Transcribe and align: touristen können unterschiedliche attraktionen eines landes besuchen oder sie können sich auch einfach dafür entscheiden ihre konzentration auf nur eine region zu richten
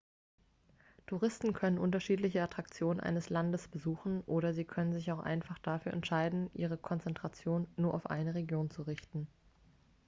touristen 1.05 1.53
können 1.53 1.77
unterschiedliche 1.77 2.41
attraktionen 2.41 2.99
eines 2.99 3.29
landes 3.29 3.67
besuchen 3.67 4.21
oder 4.21 4.51
sie 4.51 4.65
können 4.65 4.93
sich 4.93 5.11
auch 5.11 5.19
einfach 5.19 5.59
dafür 5.59 5.93
entscheiden 5.93 6.49
ihre 6.55 6.79
konzentration 6.79 7.65
auf 7.77 7.77
nur 7.77 8.09
eine 8.09 8.33
region 8.33 8.71
zu 8.71 8.81
richten 8.81 9.27